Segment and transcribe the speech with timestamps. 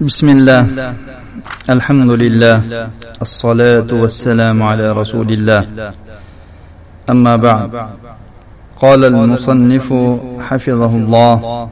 [0.00, 0.94] بسم الله.
[1.70, 2.56] الحمد لله.
[3.22, 5.62] الصلاة والسلام على رسول الله.
[7.10, 7.70] أما بعد.
[8.76, 9.88] قال المصنف
[10.40, 11.68] حفظه الله.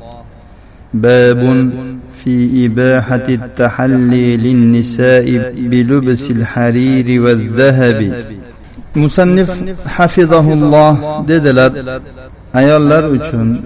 [0.94, 1.70] باب
[2.12, 5.26] في إباحة التحلي للنساء
[5.70, 8.00] بلبس الحرير والذهب.
[8.96, 9.52] musannif
[9.84, 11.72] hafizahulloh dedilar
[12.56, 13.60] ayollar uchun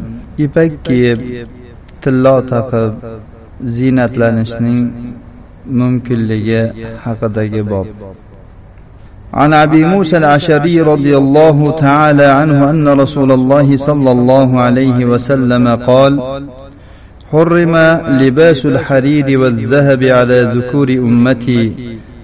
[0.45, 1.47] ipak kiyib
[2.03, 2.93] tillo taqib
[3.65, 4.79] ziynatlanishning
[5.79, 6.63] mumkinligi
[7.05, 7.87] haqidagi bob
[9.35, 15.69] عن ابي موسى الاشعري رضي الله تعالى عنه ان رسول الله صلى الله عليه وسلم
[15.69, 16.13] قال
[17.31, 17.75] حرم
[18.21, 21.63] لباس الحرير والذهب على ذكور امتي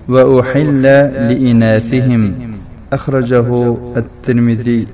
[0.08, 0.82] وأحل
[1.30, 2.32] لإناثهم.
[2.92, 4.86] أخرجه الترمذي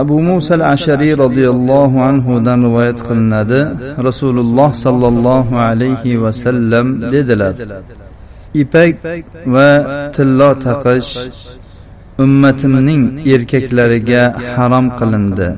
[0.00, 3.60] abu musa al ashariy roziyallohu anhudan rivoyat qilinadi.
[4.08, 7.54] Rasululloh sollallohu alayhi vasallam dedilar
[8.62, 8.94] ipak
[9.54, 9.70] va
[10.14, 11.10] tillo taqish
[12.24, 13.02] ummatimning
[13.34, 14.22] erkaklariga
[14.56, 15.48] harom qilindi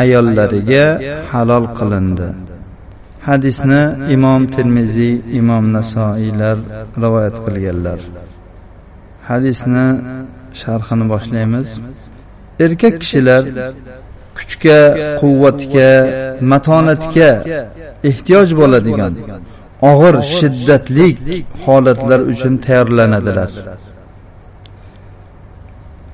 [0.00, 0.84] ayollariga
[1.32, 2.28] halol qilindi.
[3.28, 3.82] Hadisni
[4.14, 6.56] imom termiziy imom nasoiylar
[7.02, 8.00] rivoyat qilganlar.
[9.28, 9.86] Hadisni
[10.60, 11.68] sharhini boshlaymiz.
[12.64, 13.44] Erkak kishilar
[14.38, 14.78] kuchga
[15.20, 15.90] quvvatga
[16.52, 17.30] matonatga
[18.10, 19.12] ehtiyoj bo'ladigan
[19.90, 21.08] og'ir shiddatli
[21.64, 23.50] holatlar uchun tayyorlanadilar.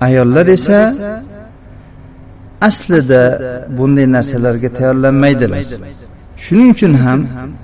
[0.07, 0.81] Ayollar esa
[2.69, 3.23] aslida
[3.79, 5.65] bunday narsalarga tayyorlanmaydilar.
[6.45, 7.21] Shuning uchun ham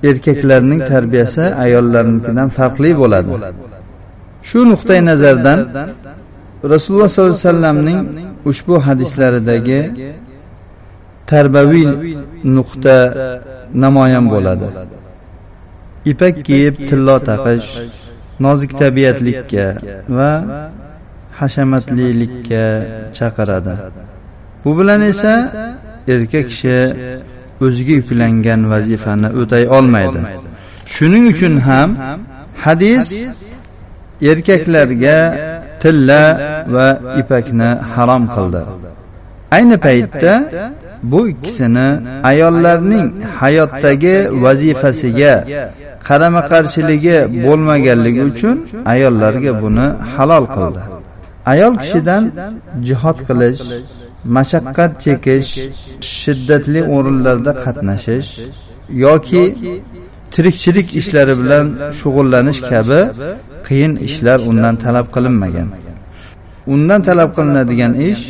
[0.09, 3.31] erkaklarning tarbiyasi ayollarnikidan farqli bo'ladi.
[4.49, 5.59] Shu nuqtai nazardan
[6.73, 7.99] rasululloh sollallohu alayhi vasallamning
[8.49, 9.81] ushbu hadislaridagi
[11.29, 11.89] tarbaviy
[12.55, 12.97] nuqta
[13.83, 14.67] namoyon bo'ladi.
[16.11, 17.69] Ipak kiyib tillo taqish
[18.43, 19.65] nozik tabiatlikka
[20.17, 20.31] va
[21.39, 22.63] hashamatlilikka
[23.17, 23.75] chaqiradi.
[24.63, 25.33] Bu bilan esa
[26.13, 26.77] erkak kishi
[27.65, 30.21] o'ziga yuklangan vazifani o'tay olmaydi.
[30.95, 31.89] Shuning uchun ham
[32.63, 33.07] hadis
[34.31, 35.17] erkaklarga
[35.81, 36.23] tilla
[36.73, 36.87] va
[37.21, 38.61] ipakni harom qildi.
[39.55, 40.33] Ayni paytda
[41.11, 41.87] bu ikkisini
[42.31, 43.07] ayollarning
[43.41, 45.33] hayotdagi vazifasiga
[46.07, 48.57] qarama qarshiligi bo'lmaganligi uchun
[48.93, 50.81] ayollarga buni halol qildi.
[51.53, 52.23] Ayol kishidan
[52.87, 53.61] jihod qilish
[54.35, 55.51] mashaqqat chekish
[56.19, 58.29] shiddatli o'rinlarda qatnashish
[59.05, 59.43] yoki
[60.35, 61.65] tirikchilik ishlari bilan
[61.99, 63.01] shug'ullanish kabi
[63.67, 65.69] qiyin ishlar undan talab qilinmagan.
[66.73, 68.23] undan talab qilinadigan ish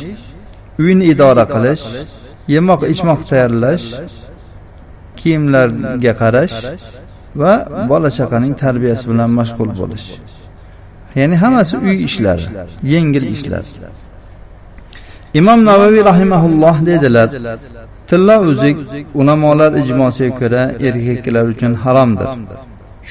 [0.82, 1.84] uyni idora qilish
[2.54, 3.86] yemoq ichmoq tayyorlash
[5.18, 6.56] kiyimlarga qarash
[7.40, 7.52] va
[7.90, 10.06] bola chaqaning tarbiyasi bilan mashg'ul bo'lish.
[11.18, 12.46] ya'ni hammasi uy ishlari
[12.92, 13.64] yengil ishlar.
[15.40, 17.28] imom navaviy rahimaulloh dedilar
[18.12, 18.76] tilla uzuk
[19.20, 22.28] ulamolar ijmosiga ko'ra erkaklar uchun haromdir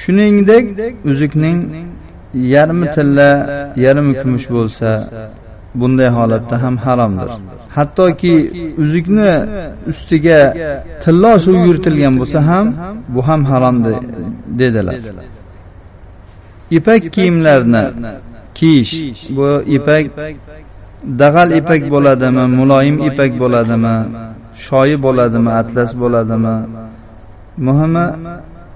[0.00, 0.64] shuningdek
[1.10, 1.58] uzukning
[2.54, 3.30] yarmi tilla
[3.84, 4.88] yarmi kumush bo'lsa
[5.80, 7.30] bunday holatda ham haromdir
[7.76, 8.34] hattoki
[8.82, 9.32] uzukni
[9.92, 10.40] ustiga
[11.02, 12.66] tillo suv yuritilgan bo'lsa ham
[13.14, 13.76] bu ham harom
[14.60, 14.96] dedilar.
[16.78, 17.84] Ipak kiyimlarni
[18.58, 18.92] kiyish
[19.36, 20.04] bu ipak
[21.20, 23.96] dag'al ipak bo'ladimi muloyim ipak bo'ladimi
[24.66, 26.56] shoyi bo'ladimi atlas bo'ladimi?
[27.66, 28.06] Muhimi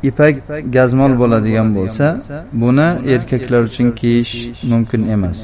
[0.09, 0.35] ipak
[0.77, 2.07] gazmol bo'ladigan bo'lsa
[2.63, 4.33] buni erkaklar uchun kiyish
[4.71, 5.41] mumkin emas.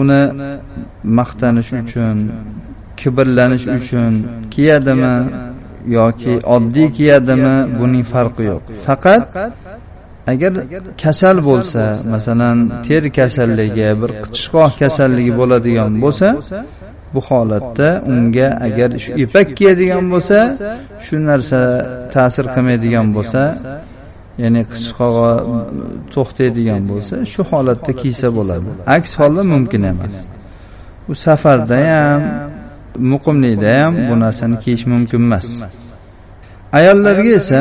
[0.00, 0.22] Uni
[1.18, 2.16] maqtanish uchun
[3.00, 4.12] kibrlanish uchun
[4.54, 5.14] kiyadimi
[5.98, 8.62] yoki oddiy kiyadimi buning farqi yo'q.
[8.86, 9.22] Faqat
[10.32, 10.52] agar
[11.02, 11.82] kasal bo'lsa
[12.14, 16.28] masalan teri kasalligi bir qichishqoq kasalligi bo'ladigan bo'lsa
[17.14, 20.38] bu holatda unga agar shu ipak kiyadigan bo'lsa
[21.04, 21.60] shu narsa
[22.14, 23.42] ta'sir qilmaydigan bo'lsa
[24.42, 25.32] ya'ni qichqog'i
[26.14, 28.68] to'xtaydigan bo'lsa shu holatda kiysa bo'ladi.
[28.96, 30.14] aks holda mumkin emas.
[31.10, 32.22] u safarda ham
[33.12, 35.46] muqimlikda ham bu narsani kiyish mumkin emas.
[36.78, 37.60] ayollarga esa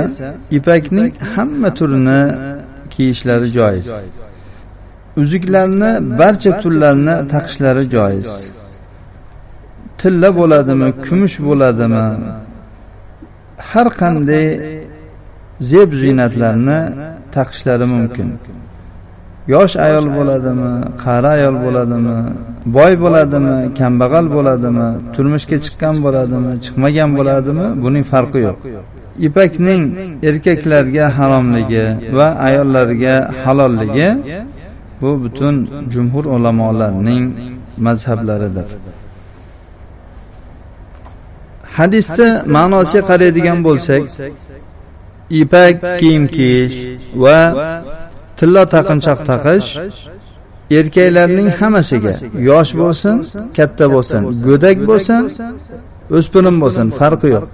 [0.58, 2.22] ipakning hamma turini
[2.94, 3.88] kiyishlari joiz.
[5.22, 8.30] Uzuklarni barcha turlarini taqishlari joiz.
[10.00, 12.06] Tilla bo'ladimi kumush bo'ladimi?
[13.70, 14.46] Har qanday
[15.72, 16.80] zeb ziynatlarni
[17.36, 18.30] taqishlari mumkin.
[19.54, 20.72] Yosh ayol bo'ladimi
[21.04, 22.18] qari ayol bo'ladimi
[22.78, 28.60] boy bo'ladimi kambag'al bo'ladimi turmushga chiqqan bo'ladimi chiqmagan bo'ladimi buning farqi yo'q.
[29.28, 29.84] Ipakning
[30.30, 31.86] erkaklarga haromligi
[32.18, 34.10] va ayollarga halolligi
[35.02, 35.56] bu butun
[35.94, 37.26] jumhur ulamolarning
[37.86, 38.70] mazhablaridir.
[41.78, 44.04] Hadisda ma'nosiga qaraydigan bo'lsak
[45.42, 46.76] ipak kiyim kiyish
[47.24, 47.40] va
[48.38, 49.70] tilla taqinchoq taqish
[50.80, 52.14] erkaklarning hammasiga
[52.50, 53.16] yosh bo'lsin
[53.58, 55.22] katta bo'lsin go'dak bo'lsin
[56.18, 57.46] o'spirin bo'lsin farqi yo'q.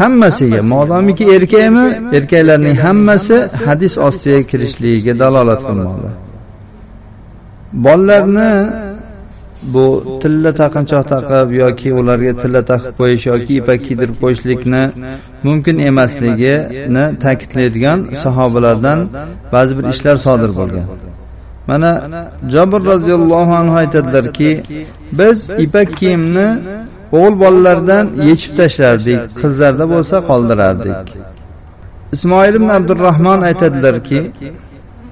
[0.00, 1.86] Hammasiga modomiki erkakmi
[2.18, 3.36] erkaklarning hammasi
[3.66, 6.10] hadis ostiga kirishligiga dalolat qilmoqda.
[7.72, 8.70] bolalarni
[9.62, 14.82] bu tilla taqinchoq taqib yoki ularga tilla taqib qo'yish yoki ipak kiydirib qo'yishlikni
[15.46, 18.98] mumkin emasligini ta'kidlaydigan sahobalardan
[19.54, 20.86] ba'zi bir ishlar sodir bo'lgan.
[21.70, 21.90] mana
[22.54, 24.50] jabr roziyallohu anhu aytadilarki
[25.18, 26.48] biz ipak kiyimni
[27.16, 31.06] o'g'il bolalardan yechib tashlardik qizlarda bo'lsa qoldirardik.
[32.14, 34.20] Ismoil ibn abdurahmon aytadilarki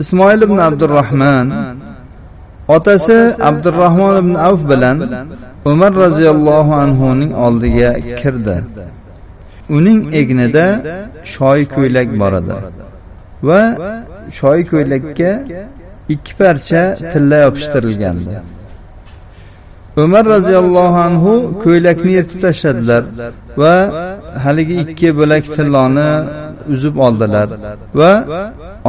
[0.03, 1.47] ismoil ibn abdurahmon
[2.77, 3.19] otasi
[3.51, 4.99] abdurahmon ibn avf bilan
[5.65, 7.91] umar roziyallohu anhuning oldiga
[8.21, 8.57] kirdi.
[9.77, 10.67] Uning egnida
[11.35, 12.59] shoyi ko'ylak bor edi
[13.49, 13.63] va
[14.39, 15.31] shoyi ko'ylakka
[16.15, 18.35] ikki parcha tilla yopishtirilgandi.
[20.03, 21.33] Umar roziyallohu anhu
[21.65, 23.03] ko'ylakni yirtib tashladilar
[23.61, 23.75] va
[24.45, 26.11] haligi ikki bo'lak tilloni
[26.73, 27.49] uzib oldilar
[28.01, 28.13] va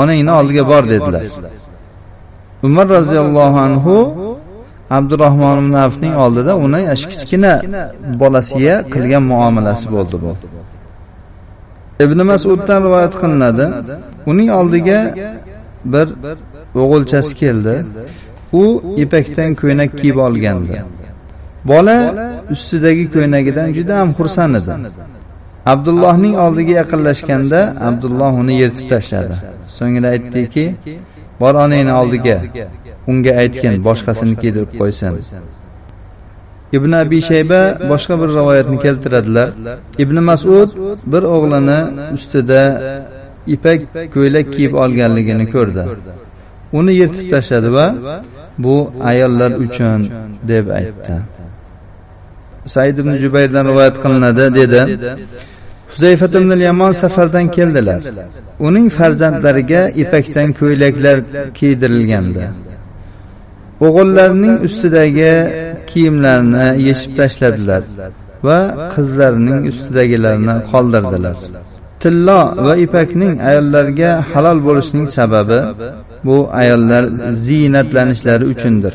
[0.01, 1.25] onangni oldiga bor dedilar.
[2.67, 3.95] Umar roziyallohu anhu
[4.97, 7.53] abdurahmon ibn afning oldida uni kichkina
[8.21, 10.31] bolasiga qilgan muomalasi bo'ldi bu.
[12.06, 13.65] Ibn masuddan rivoyat qilinadi
[14.31, 15.00] uning oldiga
[15.94, 16.07] bir
[16.81, 17.75] o'g'ilchasi keldi.
[18.61, 18.63] U
[19.03, 20.77] ipakdan ko'ylak kiyib olgandi.
[21.65, 21.97] Bola
[22.53, 24.73] ustidagi ko'ynagidan juda ham xursand edi.
[25.65, 27.59] Abdullohning oldiga yaqinlashganda
[27.89, 29.35] abdulloh uni yirtib tashladi.
[29.77, 30.65] So'ngra aytdiki
[31.41, 32.38] bor onangni oldiga
[33.11, 35.13] unga aytgin boshqasini kiydirib qo'ysin.
[36.77, 37.61] Ibn abi shayba
[37.91, 39.47] boshqa bir rivoyatni keltiradilar.
[40.03, 40.69] Ibn masud
[41.11, 41.79] bir o'g'lini
[42.15, 42.61] ustida
[43.56, 43.81] ipak
[44.15, 45.83] ko'ylak kiyib olganligini ko'rdi.
[46.79, 47.88] Uni yirtib tashladi va
[48.63, 48.75] bu
[49.11, 50.00] ayollar uchun
[50.51, 51.15] deb aytdi.
[52.65, 54.81] Said ibn jubayrdan rivoyat qilinadi dedi.
[55.91, 58.01] Huzayfat ibn yamon safardan keldilar.
[58.67, 61.17] Uning farzandlariga ipakdan ko'ylaklar
[61.57, 62.45] kiydirilgandi.
[63.85, 65.33] O'g'illarining ustidagi
[65.91, 67.83] kiyimlarini yechib tashladilar
[68.47, 68.59] va
[68.94, 71.38] qizlarining ustidagilarini qoldirdilar.
[72.01, 75.59] Tillo va ipakning ayollarga halol bo'lishining sababi
[76.27, 77.03] bu ayollar
[77.45, 78.94] ziynatlanishlari uchundir.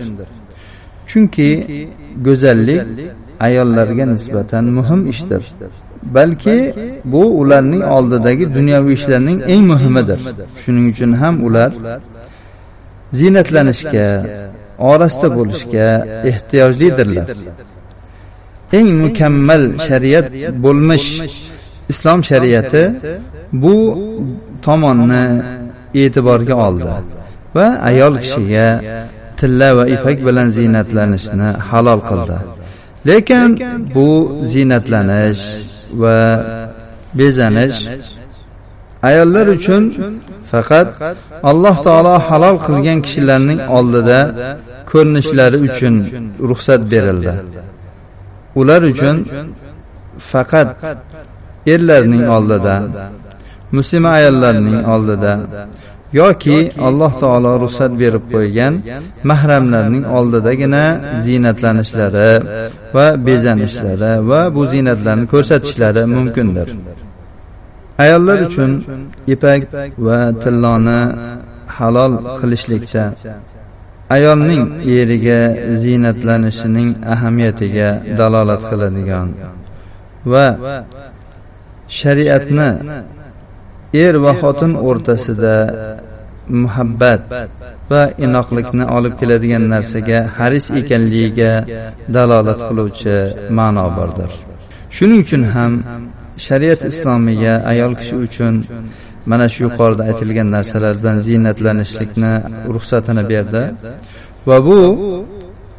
[1.11, 1.51] Chunki
[2.27, 2.83] go'zallik
[3.41, 5.43] ayollarga nisbatan muhim ishdir.
[6.03, 10.21] Balki bu ularning oldidagi dunyoviy ishlarning eng muhimidir.
[10.63, 11.73] Shuning uchun ham ular
[13.19, 14.09] ziynatlanishga
[14.91, 15.89] orasida bo'lishga
[16.31, 17.29] ehtiyojlidirlar.
[18.79, 20.27] Eng mukammal shariat
[20.65, 21.09] bo'lmish
[21.93, 22.83] islom shariati
[23.63, 23.75] bu
[24.67, 25.25] tomonni
[26.03, 26.93] e'tiborga oldi
[27.57, 28.67] va ayol kishiga
[29.39, 32.39] tilla va ipak bilan ziynatlanishni halol qildi.
[33.07, 33.51] Lekin
[33.95, 34.09] bu
[34.51, 35.43] ziynatlanish
[36.03, 36.19] va
[37.19, 37.79] bezanish
[39.09, 39.83] ayollar uchun
[40.53, 40.89] faqat
[41.51, 44.21] alloh taolo halol qilgan kishilarning oldida
[44.91, 45.95] ko'rinishlari uchun
[46.51, 47.33] ruxsat berildi.
[48.61, 49.17] Ular uchun
[50.31, 50.69] faqat
[51.75, 52.75] erlarning oldida
[53.77, 55.33] muslima ayollarning oldida
[56.21, 58.75] yoki alloh taolo ruxsat berib qo'ygan
[59.31, 60.85] mahramlarning oldidagina
[61.25, 62.33] ziynatlanishlari
[62.97, 66.69] va bezanishlari va bu ziynatlarni ko'rsatishlari mumkindir.
[68.05, 68.71] Ayollar uchun
[69.35, 69.63] ipak
[70.07, 71.01] va tilloni
[71.77, 73.05] halol qilishlikda
[74.17, 74.65] ayolning
[74.99, 75.41] eriga
[75.83, 79.29] ziynatlanishining ahamiyatiga dalolat qiladigan
[80.33, 80.47] va
[82.01, 82.71] shariatni
[84.05, 85.55] er va xotin o'rtasida
[86.49, 87.23] muhabbat
[87.91, 91.53] va inoqlikni olib keladigan narsaga haris ekanligiga
[92.15, 93.17] dalolat qiluvchi
[93.59, 94.31] ma'no bordir.
[94.97, 95.73] Shuning uchun ham
[96.47, 98.55] shariat islomiya ayol kishi uchun
[99.31, 102.33] mana shu yuqorida aytilgan narsalar bilan ziynatlanishlikni
[102.75, 103.63] ruxsatini berdi
[104.49, 104.81] va bu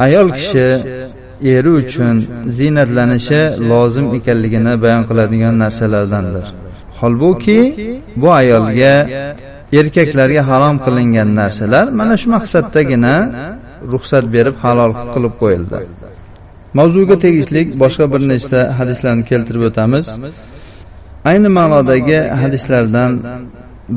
[0.05, 0.67] ayol kishi
[1.55, 2.15] eri uchun
[2.57, 3.41] ziynatlanishi
[3.71, 6.45] lozim ekanligini bayon qiladigan narsalardandir.
[6.99, 7.59] Holbuki
[8.21, 8.93] bu ayolga
[9.79, 13.15] erkaklarga harom qilingan narsalar mana shu maqsaddagina
[13.93, 15.77] ruxsat berib halol qilib qo'yildi.
[16.77, 20.05] Mavzuga tegishli boshqa bir nechta hadislarni keltirib o'tamiz.
[21.29, 23.11] Ayni ma'nodagi hadislardan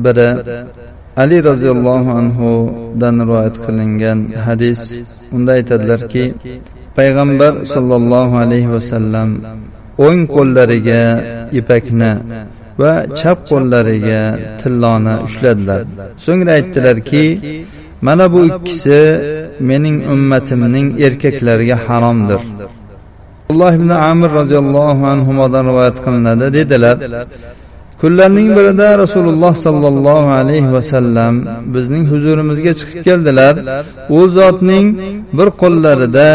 [0.03, 0.29] biri
[1.23, 4.79] ali roziyallohu anhudan rivoyat qilingan hadis.
[5.35, 6.23] Unda aytadilarki
[6.97, 9.29] payg'ambar sollallohu alayhi vasallam
[10.05, 11.03] o'ng qo'llariga
[11.59, 12.11] ipakni
[12.81, 14.21] va chap qo'llariga
[14.61, 15.81] tilloni ushladilar.
[16.25, 17.25] So'ngra aytdilarki
[18.07, 18.99] mana bu ikkisi
[19.69, 22.41] mening ummatimning erkaklariga haromdir.
[23.49, 26.97] Abdulloh ibn amir roziyallohu anhudan rivoyat qilinadi dedilar
[28.01, 31.33] kunlarning birida rasululloh sollallohu alayhi vasallam
[31.75, 33.53] bizning huzurimizga chiqib keldilar.
[34.17, 34.87] U zotning
[35.37, 36.29] bir qo'llarida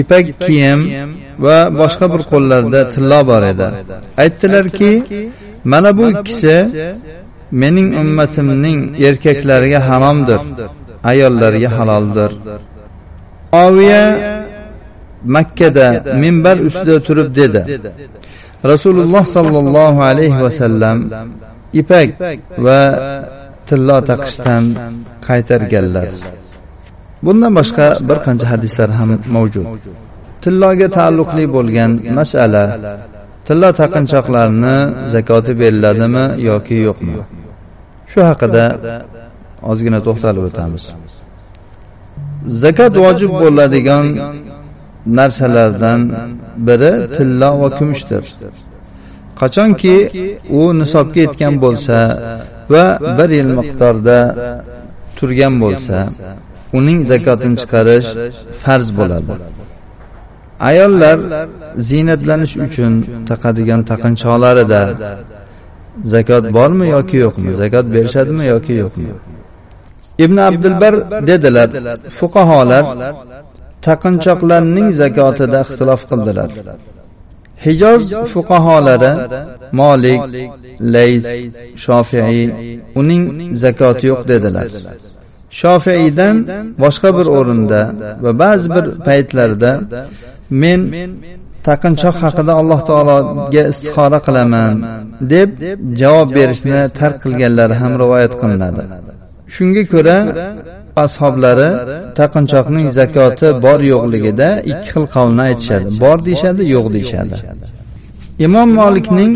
[0.00, 0.80] ipak kiyim
[1.44, 3.68] va boshqa bir qo'llarida tillo bor edi.
[4.22, 4.90] Aytdilarki
[5.70, 6.56] mana bu ikkisi
[7.60, 10.40] mening ummatimning erkaklariga haromdir
[11.10, 12.32] ayollarga haloldir.
[13.64, 14.04] oviya
[15.34, 15.86] makkada
[16.22, 17.60] minbar ustida turib dedi.
[18.70, 20.96] rasululloh sollallohu alayhi vasallam
[21.80, 22.08] ipak
[22.64, 22.80] va
[23.68, 24.64] tillo taqishdan
[25.28, 26.08] qaytarganlar.
[27.24, 29.66] bundan boshqa bir qancha hadislar ham mavjud.
[30.44, 32.64] tilloga taalluqli bo'lgan masala
[33.48, 34.76] tilla taqinchoqlarni
[35.14, 37.20] zakoti beriladimi yoki yo'qmi?
[38.10, 38.64] Shu haqida
[39.70, 40.84] ozgina to'xtalib o'tamiz.
[42.62, 44.06] Zakot vojib bo'ladigan
[45.18, 46.00] narsalardan
[46.68, 48.24] biri tilla va kumushdir.
[49.40, 49.96] Qachonki
[50.60, 51.98] u nisobga yetgan bo'lsa
[52.72, 52.86] va
[53.18, 54.18] bir yil miqdorda
[55.18, 55.98] turgan bo'lsa
[56.78, 58.08] uning zakotini chiqarish
[58.62, 59.32] farz bo'ladi.
[60.60, 61.18] Ayollar
[61.88, 62.92] ziynatlanish uchun
[63.30, 64.82] taqadigan taqinchoqlarida
[66.14, 69.08] zakot bormi yoki yo'qmi zakot berishadimi yoki yo'qmi?
[70.24, 70.94] Ibn abdulbar
[71.30, 71.68] dedilar
[72.18, 72.84] fuqaholar
[73.86, 76.50] taqinchoqlarning zakotida ixtilof qildilar.
[77.64, 79.12] Hijoz fuqaholari
[79.80, 80.22] molik
[80.94, 81.26] lays
[81.84, 82.46] shofiiy
[83.00, 83.22] uning
[83.64, 84.68] zakoti yo'q dedilar.
[85.60, 86.36] Shofiiydan
[86.82, 87.80] boshqa bir o'rinda
[88.24, 89.70] va ba'zi bir paytlarda
[90.50, 90.80] men
[91.68, 94.74] taqinchoq haqida alloh taologa istixora qilaman
[95.32, 95.50] deb
[96.00, 98.82] javob berishni tark qilganlari ham rivoyat qilinadi.
[99.54, 100.18] Shunga ko'ra
[101.04, 101.70] ashoblari
[102.18, 105.88] taqinchoqning zakoti bor yo'qligida ikki xil qavlni aytishadi.
[106.02, 107.36] Bor deyishadi yo'q deyishadi.
[108.46, 109.32] Imom molikning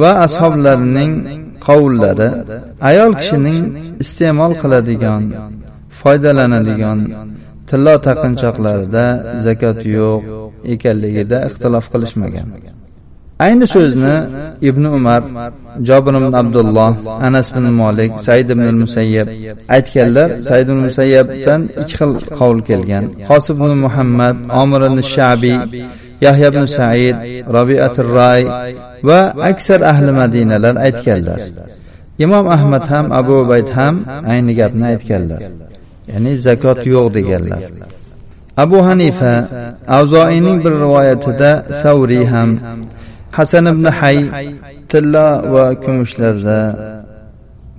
[0.00, 1.12] va ashoblarining
[1.66, 2.28] qovullari
[2.90, 3.62] ayol kishining
[4.02, 5.22] iste'mol qiladigan
[6.00, 6.98] foydalanadigan
[7.70, 9.04] tillo taqinchoqlarida
[9.46, 10.20] zakot yo'q
[10.74, 12.48] ekanligida ixtilof qilishmagan.
[13.46, 14.14] Ayni so'zni
[14.68, 15.22] ibn umar
[15.88, 16.92] jobir ibn abdulloh
[17.26, 19.28] anas ibn molik said ibn musayyab
[19.76, 20.28] aytganlar.
[20.48, 23.04] Said ibn musayyabdan ikki xil qavl kelgan.
[23.28, 25.56] Qosib ibn muhammad omir ibn shabiy
[26.24, 27.16] yahya ibn said
[27.56, 28.42] robiatir ray
[29.08, 29.20] va
[29.50, 31.40] aksar ahli madinalar aytganlar.
[32.24, 33.94] Imom ahmad ham abu ubayd ham
[34.32, 35.40] ayni gapni aytganlar.
[36.12, 37.62] Ya'ni zakot yo'q deganlar.
[38.64, 39.32] abu hanifa
[39.98, 41.50] avzoiyning bir rivoyatida
[41.82, 42.50] savriy ham
[43.36, 44.18] hasan ibn hay
[44.90, 46.58] tilla va kumushlarda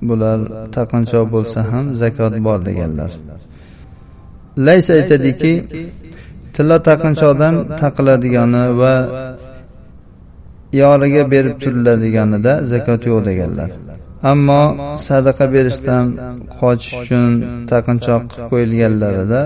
[0.08, 0.40] bular
[0.76, 3.12] taqinchoq bo'lsa ham zakot bor deganlar.
[4.66, 5.54] Lays aytadiki
[6.56, 8.94] tilla taqinchoqdan taqiladigani va
[10.82, 13.70] yoriga berib turiladiganida zakot yo'q deganlar
[14.32, 14.64] ammo
[15.08, 16.06] sadaqa berishdan
[16.60, 17.32] qochish uchun
[17.72, 19.42] taqinchoq qo'yilganlarida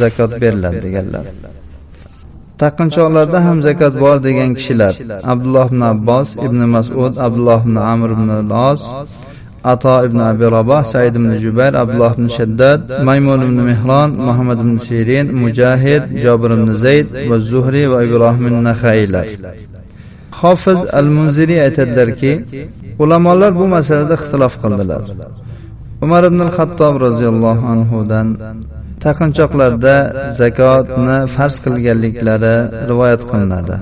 [0.00, 1.24] zakot beriladi deganlar.
[2.62, 4.94] Taqinchoqlarda ham zakot bor degan kishilar
[5.32, 8.80] abdulloh ibn abbos ibn masud abdulloh ibn amr ibn los
[9.72, 14.74] ato ibn abi roboh said ibn jubayr abdulloh ibn shaddad maymun ibn mehron muhammad ibn
[14.86, 19.26] sirin mujahid jobir ibn zayd va zuhriy va ibrohim nahaylar
[20.40, 22.32] hofiz al munziriy aytadilarki
[23.02, 25.02] ulamolar bu masalada ixtilof qildilar.
[26.04, 28.26] Umar ibn xattob roziyallohu anhudan
[29.04, 29.96] taqinchoqlarda
[30.40, 32.56] zakotni farz qilganliklari
[32.90, 33.76] rivoyat qilinadi.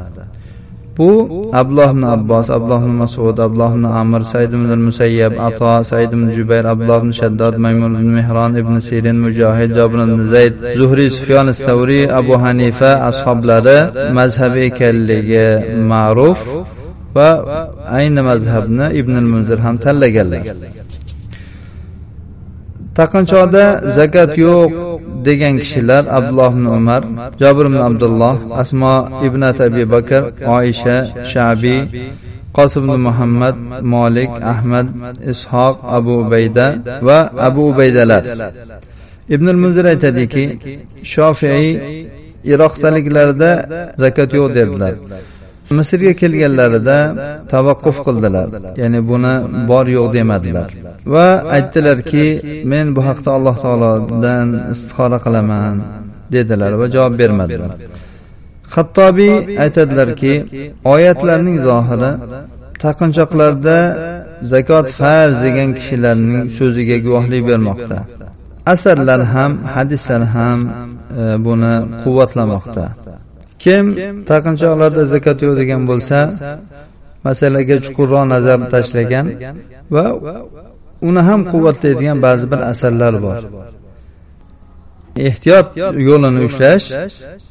[0.99, 1.11] Bu
[1.61, 6.27] abloh ibn abbos abloh ibn masud abloh ibn amir said ibn musayyab ato said ibn
[6.37, 11.49] jubayr abloh ibn shaddod maymun ibn mehron ibn sirin mujohid jobir ibn zayd zuhriy sufyon
[11.65, 13.79] savriy abu hanifa ashoblari
[14.19, 15.47] mazhabi ekanligi
[15.91, 16.41] ma'ruf.
[17.17, 17.31] Va
[17.99, 20.43] ayni mazhabni ibn munzir ham tanlaganlar.
[22.99, 23.65] Taqinchoqda
[23.97, 24.71] zakat yo'q
[25.27, 27.03] degan kishilar abdulloh ibn umar
[27.43, 28.95] jobir ibn abdulloh asmo
[29.27, 30.23] ibn abi bakr
[30.57, 30.97] oisha
[31.33, 31.81] shabiy
[32.57, 33.57] qosim ibn muhammad
[33.95, 34.87] molik ahmad
[35.33, 36.67] ishoq abu ubayda
[37.07, 37.19] va
[37.49, 38.23] abu ubaydalar.
[39.35, 40.45] Ibn munzir aytadiki
[41.13, 41.71] shofiiy
[42.53, 43.51] iroqdaliklarda
[44.03, 44.95] zakat yo'q dedilar
[45.79, 46.99] misrga kelganlarida
[47.53, 48.49] tavaqquf qildilar.
[48.81, 49.35] Ya'ni buni
[49.71, 50.71] bor yo'q demadilar.
[51.15, 52.27] Va aytdilarki
[52.73, 55.77] men bu haqda alloh taolodan istixora qilaman
[56.35, 57.73] dedilar va javob bermadilar.
[58.75, 60.35] Hattobiy aytadilarki
[60.95, 62.13] oyatlarning zohiri
[62.85, 63.79] taqinchoqlarda
[64.53, 67.99] zakot farz degan kishilarning so'ziga guvohlik bermoqda.
[68.73, 70.73] Asarlar ham hadislar ham e,
[71.47, 72.85] buni quvvatlamoqda.
[73.63, 73.85] Kim
[74.31, 76.19] taqinchoqlarda zakot yo'q degan bo'lsa
[77.27, 79.27] masalaga chuqurroq nazar tashlagan
[79.95, 80.07] va
[81.09, 83.43] uni ham quvvatlaydigan ba'zi bir asarlar bor.
[85.29, 85.69] ehtiyot
[86.09, 86.87] yo'lini ushlash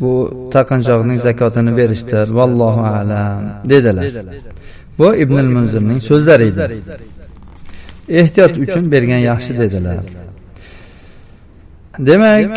[0.02, 0.12] bu
[0.56, 2.26] taqinchoqning zakotini berishdir.
[2.40, 3.42] vallohu alam
[3.72, 4.12] dedilar.
[5.00, 6.64] bu ibn munzirning so'zlari edi.
[8.22, 10.00] ehtiyot uchun bergan yaxshi dedilar
[12.00, 12.52] demak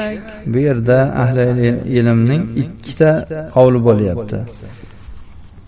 [0.47, 3.11] bu yerda ahli ilmning ikkita
[3.55, 4.39] qavli bo'lyapti.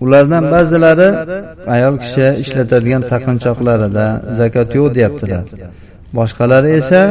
[0.05, 1.09] Ulardan ba'zilari
[1.75, 4.07] ayol kishi ishlatadigan taqinchoqlarida
[4.39, 5.45] zakot yo'q deyaptilar.
[6.19, 7.03] Boshqalari esa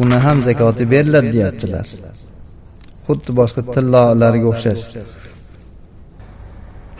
[0.00, 1.86] uni ham zakoti beriladi deyaptilar.
[3.06, 4.84] Xuddi boshqa tillolarga o'xshash.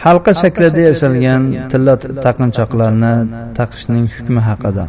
[0.04, 1.94] Halqa shaklida yasalgan tilla
[2.26, 3.14] taqinchoqlarni
[3.58, 4.84] taqishning hukmi haqida.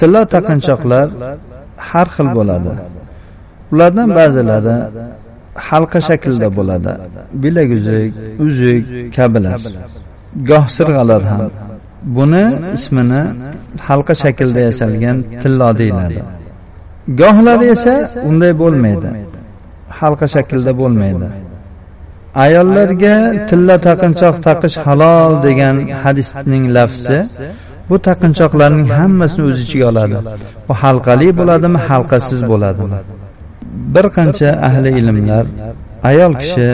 [0.00, 1.08] Tilla taqinchoqlar
[1.88, 2.72] har xil bo'ladi.
[3.72, 4.76] ulardan ba'zilari
[5.68, 6.92] halqa shaklida bo'ladi.
[7.42, 8.10] bilaguzuk
[8.46, 8.84] uzuk
[9.16, 9.60] kabilar.
[10.50, 11.42] goh sirg'alar ham.
[12.16, 12.44] buni
[12.76, 13.22] ismini
[13.88, 16.20] halqa shaklda yasalgan tillo deyiladi.
[17.20, 17.94] gohlari esa
[18.28, 19.10] unday bo'lmaydi.
[20.00, 21.28] halqa shaklda bo'lmaydi.
[22.44, 23.14] ayollarga
[23.48, 27.18] tilla taqinchoq taqish halol degan hadisning lafzi
[27.90, 30.16] bu taqinchoqlarning hammasini o'z ichiga oladi.
[30.70, 32.98] U halqali bo'ladimi halqasiz bo'ladimi?
[33.94, 35.44] Bir qancha ahli ilmlar
[36.10, 36.68] ayol kishi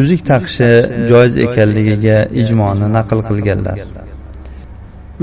[0.00, 0.70] uzuk taqishi
[1.10, 3.78] joiz ekanligiga ijmoni naql qilganlar.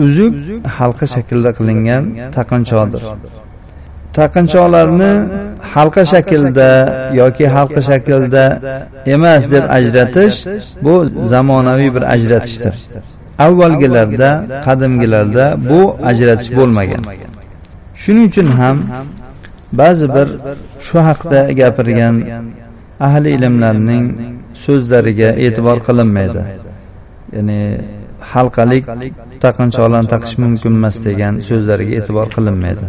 [0.05, 0.33] Uzuk
[0.77, 2.03] halqa shaklda qilingan
[2.37, 3.03] taqinchoqdir.
[4.17, 5.11] Taqinchoqlarni
[5.73, 6.69] halqa shaklda
[7.21, 8.45] yoki halqa shaklda
[9.15, 10.35] emas deb ajratish
[10.85, 10.95] bu
[11.31, 12.75] zamonaviy bir ajratishdir.
[13.45, 14.29] Avvalgilarda
[14.67, 17.03] qadimgilarda bu ajratish bo'lmagan.
[18.01, 18.77] shuning uchun ham
[19.79, 20.27] ba'zi bir
[20.85, 22.15] shu haqda gapirgan
[23.07, 24.05] ahli ilmlarning
[24.65, 26.41] so'zlariga e'tibor qilinmaydi.
[27.35, 27.61] ya'ni
[28.33, 28.85] halqalik
[29.43, 32.85] taqinchoqlarni taqish mumkin emas degan so'zlariga e'tibor qilinmaydi.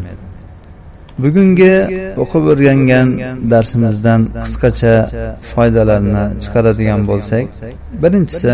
[1.22, 1.74] bugungi
[2.22, 3.08] o'qib o'rgangan
[3.52, 4.94] darsimizdan qisqacha
[5.52, 7.44] foydalarni chiqaradigan bo'lsak
[8.02, 8.52] birinchisi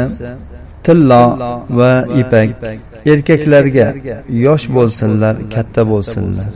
[0.87, 1.23] tillo
[1.79, 2.49] va ipak
[3.13, 3.89] erkaklarga
[4.47, 6.49] yosh bo'lsinlar katta bo'lsinlar.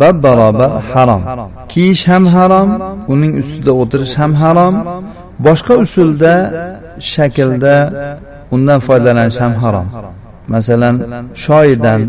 [0.00, 1.22] Bab barobar harom.
[1.72, 2.68] Kiyish ham harom
[3.12, 4.74] uning ustida o'tirish ham harom.
[5.46, 6.34] Boshqa usulda
[7.12, 7.76] shaklda
[8.54, 9.88] undan foydalanish ham harom.
[10.52, 10.96] Masalan
[11.44, 12.00] shoyidan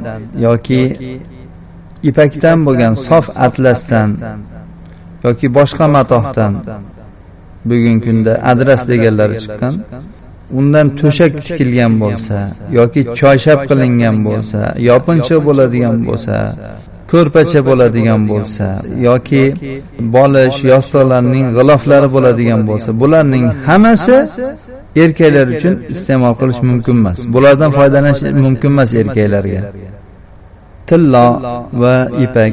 [0.46, 0.84] yoki
[2.10, 4.10] ipakdan bo'lgan sof atlasdan
[5.26, 6.54] yoki boshqa matohdan.
[7.70, 9.74] Bugungi kunda adras deganlari chiqqan.
[10.58, 12.38] Undan to'shak tikilgan bo'lsa
[12.78, 16.36] yoki choyshab qilingan bo'lsa yopinchiq bo'ladigan bo'lsa
[17.12, 18.68] ko'rpacha bo'ladigan bo'lsa
[19.08, 19.44] yoki
[20.16, 24.18] bolish yostiqlarning g'iloflari bo'ladigan bo'lsa bularning hammasi
[25.04, 27.20] erkaklar uchun iste'mol qilish mumkin emas.
[27.34, 29.62] bulardan foydalanish mumkin emas erkaklarga.
[30.88, 31.28] tillo
[31.82, 32.52] va ipak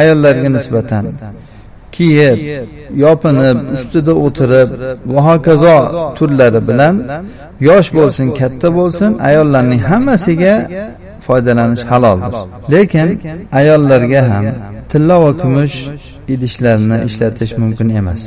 [0.00, 1.04] ayollarga nisbatan
[1.96, 2.38] kiyib
[3.04, 4.68] yopinib ustida o'tirib
[5.12, 5.76] va hokazo
[6.18, 6.94] turlari bilan
[7.68, 10.54] yosh bo'lsin katta bo'lsin ayollarning hammasiga
[11.26, 12.32] foydalanish haloldir.
[12.72, 13.08] Lekin
[13.60, 14.44] ayollarga ham
[14.90, 15.76] tilla va kumush
[16.34, 18.22] idishlarni ishlatish mumkin emas.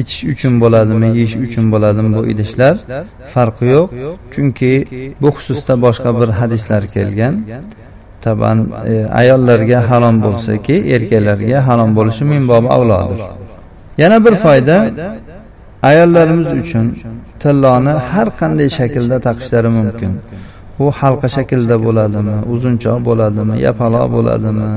[0.00, 2.74] Ichish uchun bo'ladimi yeyish uchun bo'ladimi bu idishlar
[3.34, 3.88] farqi yo'q.
[4.32, 4.72] Chunki
[5.22, 7.34] bu xususda boshqa bir hadislar kelgan.
[8.24, 8.58] Taban
[8.92, 13.20] e, ayollarga harom bo'lsaki erkaklarga harom bo'lishi minbobi avlodir.
[14.02, 14.76] Yana bir foyda
[15.90, 16.86] ayollarimiz uchun
[17.42, 20.12] tilloni har qanday shaklda taqishlari mumkin.
[20.84, 24.70] U halqa shaklida bo'ladimi uzunchoq bo'ladimi yapaloq bo'ladimi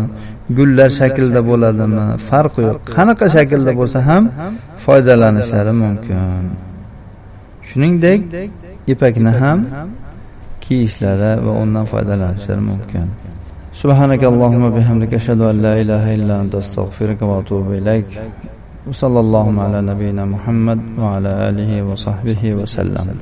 [0.58, 2.80] gullar shaklida bo'ladimi farqi yo'q.
[2.96, 4.24] Qanaqa shaklda bo'lsa ham
[4.86, 6.44] foydalanishlari mumkin.
[7.68, 8.22] Shuningdek
[8.94, 9.60] ipakni ham
[10.64, 13.08] kiyishlari va undan foydalanishlari mumkin.
[13.74, 18.20] سبحانك اللهم بحمدك أشهد أن لا إله إلا أنت أستغفرك وأتوب إليك.
[18.88, 23.16] وصلى اللهم على نبينا محمد وعلى آله وصحبه وسلم.